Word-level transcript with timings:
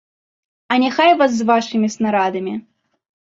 А 0.75 0.77
няхай 0.83 1.11
вас 1.19 1.31
з 1.35 1.47
вашымі 1.51 1.91
снарадамі! 1.99 2.53